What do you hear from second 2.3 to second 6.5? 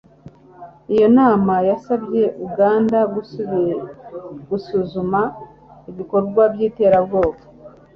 uganda gusuzuma ibikorwa